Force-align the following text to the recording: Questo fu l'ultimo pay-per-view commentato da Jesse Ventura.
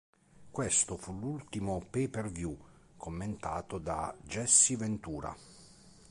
Questo 0.49 0.97
fu 0.97 1.15
l'ultimo 1.19 1.79
pay-per-view 1.91 2.57
commentato 2.97 3.77
da 3.77 4.11
Jesse 4.25 4.75
Ventura. 4.75 5.37